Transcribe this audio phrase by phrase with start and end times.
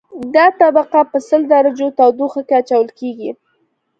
[0.35, 3.31] دا طبقه په سل درجو تودوخه کې اچول کیږي